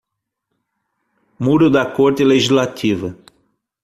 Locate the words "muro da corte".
1.37-2.23